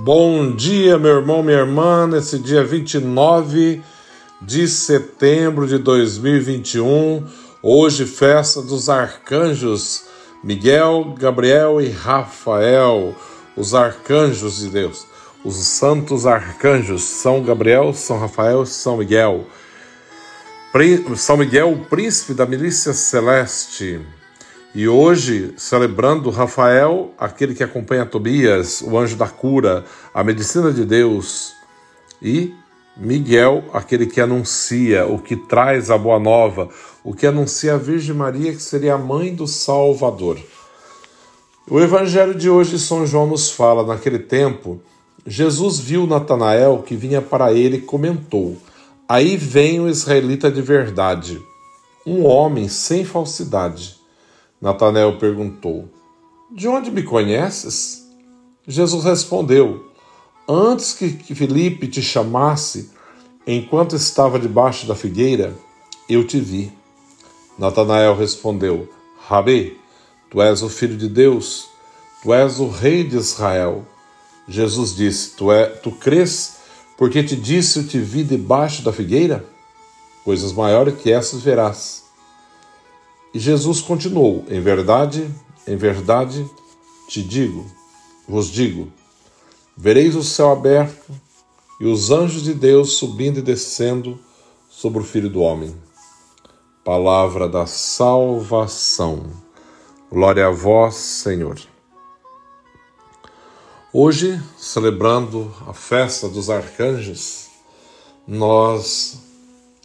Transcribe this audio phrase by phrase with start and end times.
[0.00, 3.82] Bom dia, meu irmão, minha irmã, nesse dia 29
[4.40, 7.26] de setembro de 2021,
[7.60, 10.04] hoje festa dos arcanjos
[10.44, 13.12] Miguel, Gabriel e Rafael,
[13.56, 15.04] os arcanjos de Deus,
[15.44, 19.46] os santos arcanjos, São Gabriel, São Rafael, São Miguel.
[21.16, 24.00] São Miguel, o príncipe da milícia celeste.
[24.74, 30.84] E hoje, celebrando Rafael, aquele que acompanha Tobias, o anjo da cura, a medicina de
[30.84, 31.54] Deus,
[32.20, 32.52] e
[32.94, 36.68] Miguel, aquele que anuncia, o que traz a boa nova,
[37.02, 40.38] o que anuncia a Virgem Maria, que seria a mãe do Salvador.
[41.70, 44.82] O evangelho de hoje, São João nos fala, naquele tempo,
[45.26, 48.56] Jesus viu Natanael que vinha para ele e comentou:
[49.08, 51.40] Aí vem o israelita de verdade,
[52.06, 53.97] um homem sem falsidade
[54.60, 55.88] Natanael perguntou:
[56.50, 58.06] De onde me conheces?
[58.66, 59.86] Jesus respondeu:
[60.48, 62.90] Antes que Felipe te chamasse,
[63.46, 65.54] enquanto estava debaixo da figueira,
[66.08, 66.72] eu te vi.
[67.58, 68.88] Natanael respondeu:
[69.26, 69.78] Rabi,
[70.30, 71.68] tu és o filho de Deus,
[72.22, 73.84] tu és o rei de Israel.
[74.48, 76.56] Jesus disse: Tu, é, tu crês
[76.96, 79.44] porque te disse eu te vi debaixo da figueira?
[80.24, 82.07] Coisas maiores que essas verás.
[83.32, 85.28] E Jesus continuou: Em verdade,
[85.66, 86.48] em verdade
[87.08, 87.64] te digo,
[88.28, 88.92] vos digo,
[89.76, 91.12] vereis o céu aberto
[91.80, 94.18] e os anjos de Deus subindo e descendo
[94.68, 95.74] sobre o Filho do Homem.
[96.84, 99.26] Palavra da salvação.
[100.10, 101.58] Glória a vós, Senhor.
[103.92, 107.48] Hoje, celebrando a festa dos arcanjos,
[108.26, 109.18] nós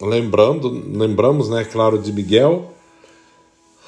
[0.00, 2.72] lembrando, lembramos, né, claro, de Miguel,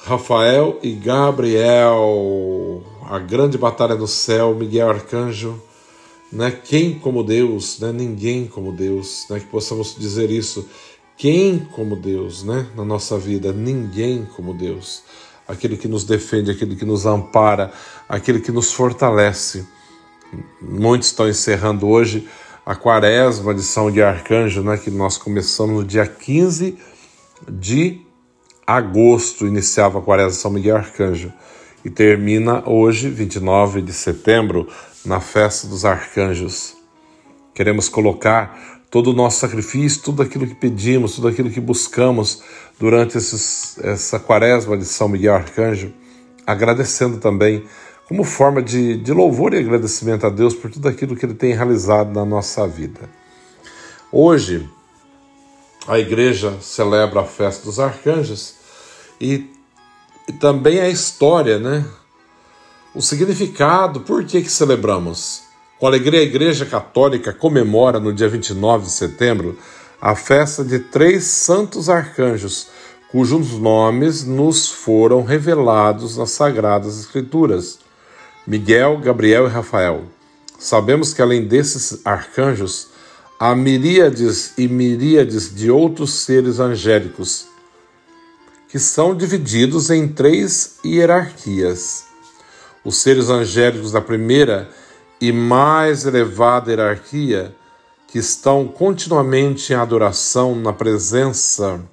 [0.05, 5.61] Rafael e Gabriel, a grande batalha no céu, Miguel Arcanjo,
[6.29, 6.51] né?
[6.51, 7.93] Quem como Deus, né?
[7.93, 9.39] Ninguém como Deus, né?
[9.39, 10.67] Que possamos dizer isso.
[11.15, 12.67] Quem como Deus, né?
[12.75, 15.03] Na nossa vida, ninguém como Deus.
[15.47, 17.71] Aquele que nos defende, aquele que nos ampara,
[18.09, 19.65] aquele que nos fortalece.
[20.61, 22.27] Muitos estão encerrando hoje
[22.65, 24.75] a quaresma de São de Arcanjo, né?
[24.75, 26.77] Que nós começamos no dia 15
[27.49, 28.01] de
[28.65, 31.31] agosto iniciava a quaresma São Miguel Arcanjo
[31.83, 34.67] e termina hoje, 29 de setembro,
[35.05, 36.75] na festa dos arcanjos.
[37.53, 42.41] Queremos colocar todo o nosso sacrifício, tudo aquilo que pedimos, tudo aquilo que buscamos
[42.79, 45.91] durante esses, essa quaresma de São Miguel Arcanjo,
[46.45, 47.63] agradecendo também
[48.07, 51.53] como forma de, de louvor e agradecimento a Deus por tudo aquilo que Ele tem
[51.53, 53.09] realizado na nossa vida.
[54.11, 54.69] Hoje,
[55.87, 58.55] a igreja celebra a festa dos arcanjos
[59.19, 59.49] e,
[60.27, 61.85] e também a história, né?
[62.95, 65.43] O significado, por que, que celebramos?
[65.79, 69.57] Com alegria, a Igreja Católica comemora no dia 29 de setembro
[69.99, 72.67] a festa de três santos arcanjos,
[73.09, 77.79] cujos nomes nos foram revelados nas Sagradas Escrituras:
[78.45, 80.03] Miguel, Gabriel e Rafael.
[80.59, 82.89] Sabemos que além desses arcanjos,
[83.45, 87.45] há miríades e miríades de outros seres angélicos,
[88.69, 92.05] que são divididos em três hierarquias.
[92.85, 94.69] Os seres angélicos da primeira
[95.19, 97.53] e mais elevada hierarquia,
[98.07, 101.83] que estão continuamente em adoração na presença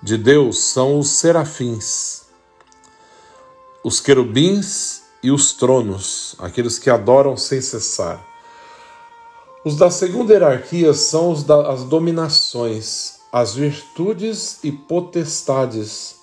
[0.00, 2.22] de Deus, são os serafins,
[3.82, 8.31] os querubins e os tronos, aqueles que adoram sem cessar.
[9.64, 16.16] Os da segunda hierarquia são os das dominações, as virtudes e potestades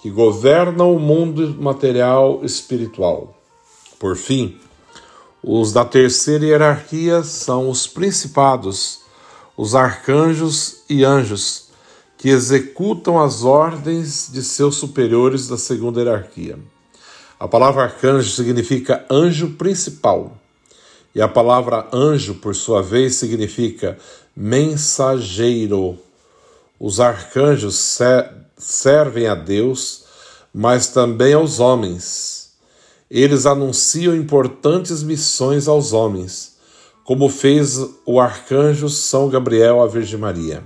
[0.00, 3.36] que governam o mundo material espiritual.
[3.98, 4.58] Por fim,
[5.42, 9.00] os da terceira hierarquia são os principados,
[9.58, 11.68] os arcanjos e anjos,
[12.16, 16.58] que executam as ordens de seus superiores da segunda hierarquia.
[17.38, 20.39] A palavra arcanjo significa anjo principal.
[21.14, 23.98] E a palavra anjo, por sua vez, significa
[24.36, 25.98] mensageiro.
[26.78, 27.98] Os arcanjos
[28.56, 30.04] servem a Deus,
[30.54, 32.52] mas também aos homens.
[33.10, 36.56] Eles anunciam importantes missões aos homens,
[37.02, 37.76] como fez
[38.06, 40.62] o arcanjo São Gabriel à Virgem Maria.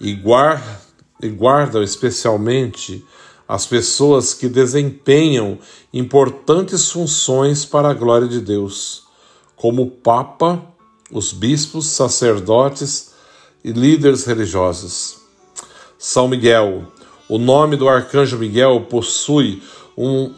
[0.00, 3.04] E, guardam especialmente
[3.46, 5.58] as pessoas que desempenham
[5.92, 9.09] importantes funções para a glória de Deus
[9.60, 10.64] como o Papa,
[11.12, 13.10] os bispos, sacerdotes
[13.62, 15.18] e líderes religiosos.
[15.98, 16.86] São Miguel.
[17.28, 19.62] O nome do arcanjo Miguel possui
[19.94, 20.32] um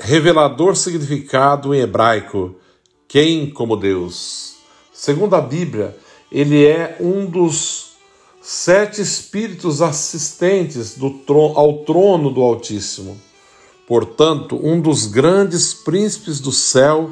[0.00, 2.56] revelador significado em hebraico,
[3.06, 4.54] quem como Deus.
[4.90, 5.94] Segundo a Bíblia,
[6.30, 7.92] ele é um dos
[8.40, 13.20] sete espíritos assistentes trono, ao trono do Altíssimo.
[13.92, 17.10] Portanto, um dos grandes príncipes do céu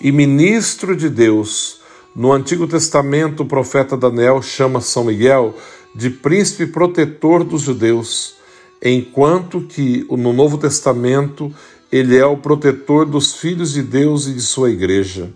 [0.00, 1.80] e ministro de Deus.
[2.14, 5.56] No Antigo Testamento, o profeta Daniel chama São Miguel
[5.92, 8.36] de príncipe protetor dos judeus,
[8.80, 11.52] enquanto que no Novo Testamento
[11.90, 15.32] ele é o protetor dos filhos de Deus e de sua igreja,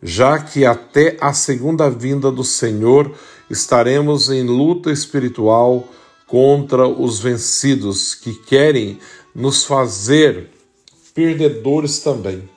[0.00, 3.10] já que até a segunda vinda do Senhor
[3.50, 5.88] estaremos em luta espiritual
[6.24, 9.00] contra os vencidos que querem
[9.34, 10.50] nos fazer
[11.14, 12.48] perdedores também.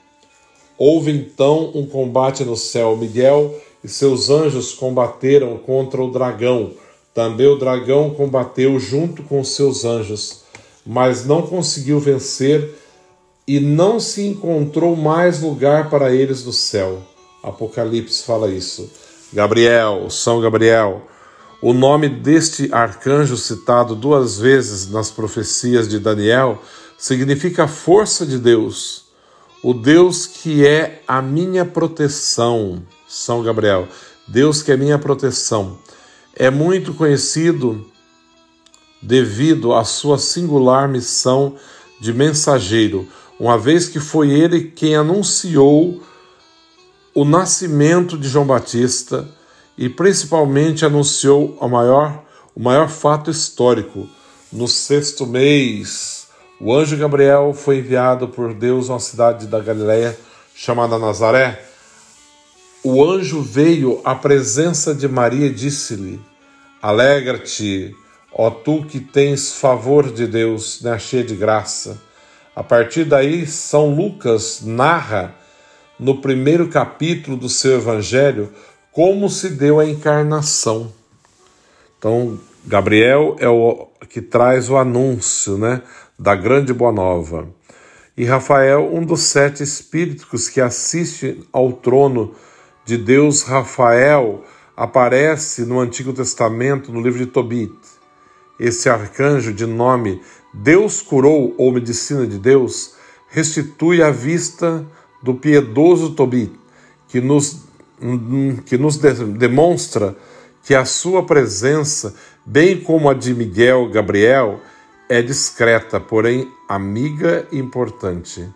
[0.76, 2.96] Houve então um combate no céu.
[2.96, 6.72] Miguel e seus anjos combateram contra o dragão.
[7.12, 10.42] Também o dragão combateu junto com seus anjos,
[10.84, 12.74] mas não conseguiu vencer
[13.46, 16.98] e não se encontrou mais lugar para eles no céu.
[17.42, 18.90] Apocalipse fala isso.
[19.32, 21.02] Gabriel, São Gabriel,
[21.64, 26.60] o nome deste arcanjo citado duas vezes nas profecias de Daniel
[26.98, 29.06] significa força de Deus,
[29.62, 32.82] o Deus que é a minha proteção.
[33.08, 33.88] São Gabriel,
[34.28, 35.78] Deus que é minha proteção.
[36.36, 37.90] É muito conhecido
[39.00, 41.56] devido à sua singular missão
[41.98, 43.08] de mensageiro
[43.40, 46.02] uma vez que foi ele quem anunciou
[47.14, 49.26] o nascimento de João Batista
[49.76, 52.22] e principalmente anunciou o maior,
[52.54, 54.08] o maior fato histórico.
[54.52, 56.28] No sexto mês,
[56.60, 60.16] o anjo Gabriel foi enviado por Deus a uma cidade da Galiléia
[60.54, 61.64] chamada Nazaré.
[62.82, 66.20] O anjo veio à presença de Maria e disse-lhe:
[66.80, 67.96] Alegra-te,
[68.32, 72.00] ó tu que tens favor de Deus, né, cheia de graça.
[72.54, 75.34] A partir daí, São Lucas narra
[75.98, 78.52] no primeiro capítulo do seu evangelho
[78.94, 80.92] como se deu a encarnação.
[81.98, 85.82] Então, Gabriel é o que traz o anúncio, né,
[86.18, 87.48] da grande boa nova.
[88.16, 92.34] E Rafael, um dos sete espíritos que assiste ao trono
[92.84, 94.44] de Deus, Rafael
[94.76, 97.74] aparece no Antigo Testamento, no livro de Tobit.
[98.60, 100.22] Esse arcanjo de nome
[100.54, 102.94] Deus curou ou medicina de Deus
[103.28, 104.86] restitui a vista
[105.20, 106.52] do piedoso Tobit,
[107.08, 107.64] que nos,
[108.66, 110.16] que nos demonstra
[110.62, 114.60] que a sua presença, bem como a de Miguel Gabriel,
[115.08, 118.48] é discreta, porém amiga e importante.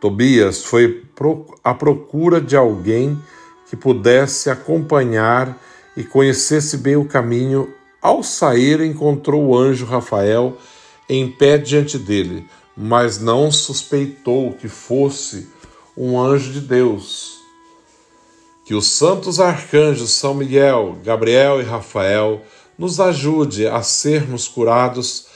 [0.00, 1.04] Tobias foi
[1.62, 3.20] à procura de alguém
[3.68, 5.56] que pudesse acompanhar
[5.96, 7.72] e conhecesse bem o caminho.
[8.00, 10.56] Ao sair, encontrou o anjo Rafael
[11.08, 15.48] em pé diante dele, mas não suspeitou que fosse
[15.94, 17.39] um anjo de Deus.
[18.70, 22.40] Que os santos arcanjos São Miguel, Gabriel e Rafael
[22.78, 25.26] nos ajude a sermos curados,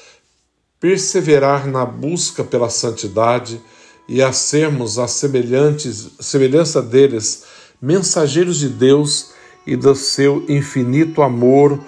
[0.79, 3.61] perseverar na busca pela santidade
[4.09, 7.43] e a sermos a semelhança deles,
[7.83, 9.33] mensageiros de Deus
[9.67, 11.85] e do seu infinito amor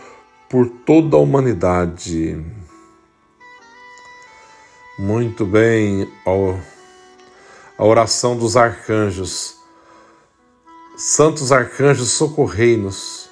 [0.50, 2.44] por toda a humanidade.
[4.98, 6.08] Muito bem,
[7.78, 9.55] a oração dos arcanjos.
[10.98, 13.28] Santos arcanjos, socorrei-nos.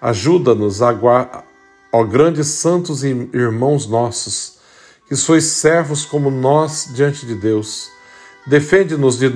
[0.00, 4.58] Ajuda-nos, ó grandes santos e irmãos nossos,
[5.08, 7.88] que sois servos como nós diante de Deus.
[8.46, 9.28] Defende-nos de,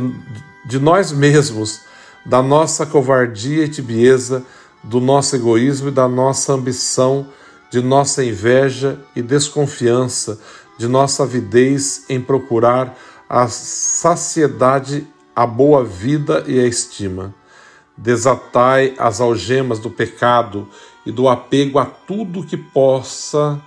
[0.66, 1.80] de nós mesmos,
[2.24, 4.44] da nossa covardia e tibieza,
[4.84, 7.26] do nosso egoísmo e da nossa ambição,
[7.72, 10.38] de nossa inveja e desconfiança,
[10.78, 12.96] de nossa avidez em procurar
[13.28, 17.34] a saciedade, a boa vida e a estima.
[17.98, 20.68] Desatai as algemas do pecado
[21.04, 23.60] e do apego a tudo que possa,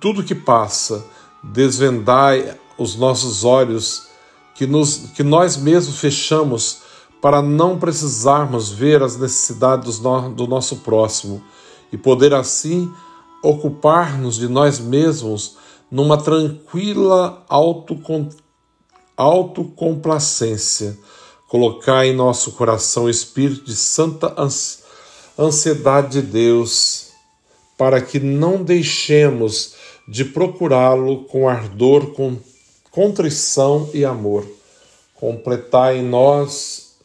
[0.00, 1.04] tudo que passa.
[1.42, 4.08] Desvendai os nossos olhos
[4.54, 6.82] que, nos, que nós mesmos fechamos
[7.20, 11.42] para não precisarmos ver as necessidades do, nosso próximo
[11.92, 12.92] e poder assim
[13.42, 15.56] ocupar-nos de nós mesmos
[15.90, 17.44] numa tranquila
[19.16, 20.98] autocomplacência,
[21.48, 24.34] colocar em nosso coração o espírito de santa
[25.36, 27.08] ansiedade de Deus,
[27.76, 29.74] para que não deixemos
[30.06, 32.36] de procurá-lo com ardor, com
[32.90, 34.46] contrição e amor.
[35.16, 36.96] Completar em nós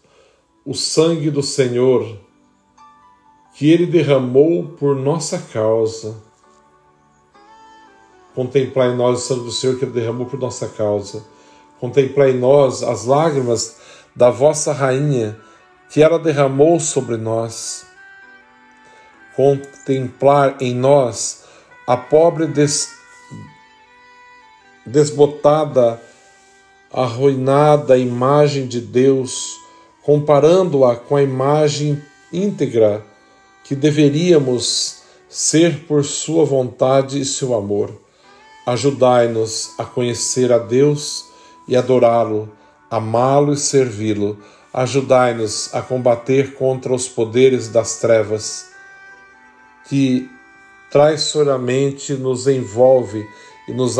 [0.64, 2.20] o sangue do Senhor
[3.56, 6.16] que ele derramou por nossa causa
[8.36, 11.24] Contemplar em nós o sangue do Senhor que ele derramou por nossa causa.
[11.80, 13.78] Contemplai em nós as lágrimas
[14.16, 15.38] da vossa rainha,
[15.90, 17.86] que ela derramou sobre nós.
[19.36, 21.44] Contemplar em nós
[21.88, 22.90] a pobre des...
[24.86, 26.02] desbotada,
[26.92, 29.58] arruinada imagem de Deus,
[30.04, 32.02] comparando-a com a imagem
[32.32, 33.04] íntegra
[33.64, 37.92] que deveríamos ser por Sua vontade e seu amor.
[38.68, 41.26] Ajudai-nos a conhecer a Deus
[41.68, 42.52] e adorá-lo,
[42.94, 44.38] amá-lo e servi-lo.
[44.72, 48.68] Ajudai-nos a combater contra os poderes das trevas
[49.90, 50.30] que
[50.92, 53.28] traiçoeiramente nos envolve
[53.68, 53.98] e nos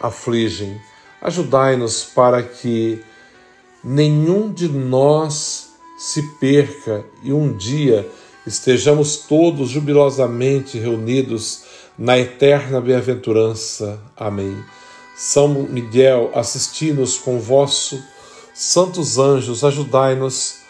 [0.00, 0.80] afligem.
[1.20, 3.02] Ajudai-nos para que
[3.82, 8.08] nenhum de nós se perca e um dia
[8.46, 11.64] estejamos todos jubilosamente reunidos
[11.98, 14.00] na eterna bem-aventurança.
[14.16, 14.56] Amém.
[15.16, 18.15] São Miguel, assisti-nos com vossos
[18.56, 20.60] santos anjos, ajudai-nos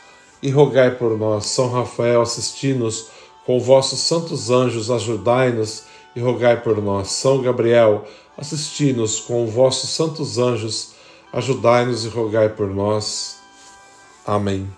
[0.43, 1.47] e rogai por nós.
[1.47, 3.09] São Rafael, assisti-nos
[3.45, 7.09] com vossos santos anjos, ajudai-nos e rogai por nós.
[7.09, 8.05] São Gabriel,
[8.37, 10.93] assisti-nos com vossos santos anjos,
[11.33, 13.37] ajudai-nos e rogai por nós.
[14.27, 14.69] Amém.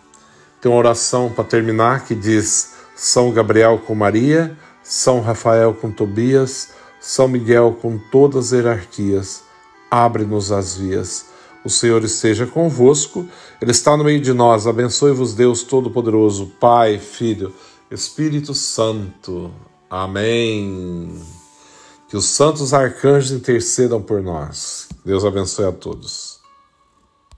[0.61, 6.71] Tem uma oração para terminar que diz: São Gabriel com Maria, São Rafael com Tobias,
[7.01, 9.49] São Miguel com todas as hierarquias
[9.91, 11.27] abre-nos as vias.
[11.65, 13.29] O Senhor esteja convosco,
[13.61, 14.67] Ele está no meio de nós.
[14.67, 17.53] Abençoe-vos, Deus Todo-Poderoso, Pai, Filho,
[17.91, 19.53] Espírito Santo.
[19.91, 21.21] Amém.
[22.09, 24.89] Que os santos arcanjos intercedam por nós.
[25.05, 26.38] Deus abençoe a todos.